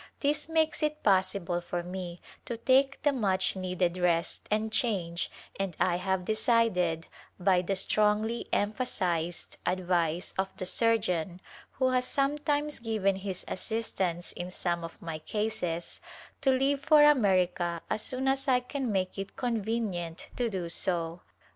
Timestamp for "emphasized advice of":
8.51-10.47